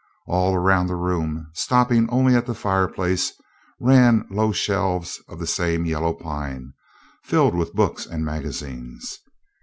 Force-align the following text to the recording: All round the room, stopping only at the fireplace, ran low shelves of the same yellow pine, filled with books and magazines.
All 0.25 0.57
round 0.57 0.89
the 0.89 0.95
room, 0.95 1.51
stopping 1.53 2.09
only 2.09 2.33
at 2.35 2.47
the 2.47 2.55
fireplace, 2.55 3.33
ran 3.79 4.25
low 4.31 4.51
shelves 4.51 5.21
of 5.27 5.37
the 5.37 5.45
same 5.45 5.85
yellow 5.85 6.13
pine, 6.15 6.73
filled 7.23 7.53
with 7.53 7.75
books 7.75 8.07
and 8.07 8.25
magazines. 8.25 9.19